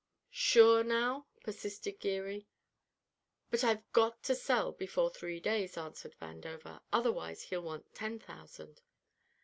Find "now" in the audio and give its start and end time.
0.83-1.27